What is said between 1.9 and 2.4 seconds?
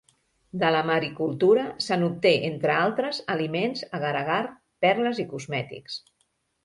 n'obté